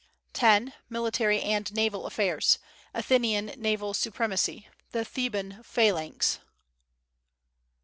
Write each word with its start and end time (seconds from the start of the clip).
10. 0.33 0.73
Military 0.89 1.43
and 1.43 1.71
naval 1.75 2.07
affairs. 2.07 2.57
Athenian 2.91 3.51
naval 3.55 3.93
supremacy. 3.93 4.67
The 4.93 5.05
Theban 5.05 5.61
phalanx. 5.61 6.39